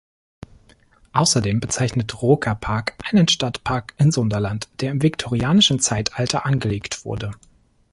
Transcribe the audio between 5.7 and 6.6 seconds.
Zeitalter